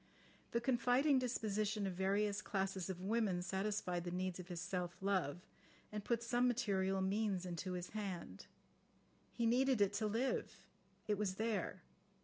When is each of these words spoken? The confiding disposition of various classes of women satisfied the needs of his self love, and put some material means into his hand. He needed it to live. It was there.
The 0.49 0.59
confiding 0.59 1.19
disposition 1.19 1.85
of 1.85 1.93
various 1.93 2.41
classes 2.41 2.89
of 2.89 3.03
women 3.03 3.43
satisfied 3.43 4.03
the 4.03 4.09
needs 4.09 4.39
of 4.39 4.47
his 4.47 4.59
self 4.59 4.97
love, 4.99 5.45
and 5.91 6.03
put 6.03 6.23
some 6.23 6.47
material 6.47 7.01
means 7.01 7.45
into 7.45 7.73
his 7.73 7.89
hand. 7.91 8.47
He 9.31 9.45
needed 9.45 9.79
it 9.79 9.93
to 10.01 10.07
live. 10.07 10.57
It 11.07 11.19
was 11.19 11.35
there. 11.35 11.83